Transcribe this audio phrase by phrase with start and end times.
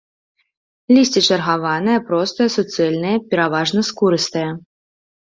[0.95, 4.49] Лісце чаргаванае, простае, суцэльнае, пераважна скурыстае.